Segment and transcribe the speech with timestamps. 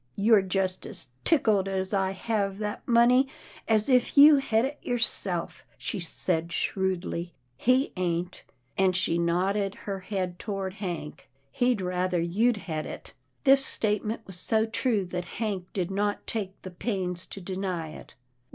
[0.27, 3.27] "You're just as tickled I hev that money,
[3.67, 8.43] as if you hed it yourself," she said shrewdly, he ain't,"
[8.79, 14.37] and she nodded her head toward Hank." He'd ruther you'd hed it." This statement was
[14.39, 18.15] so true that Hank did not take the pains to deny it.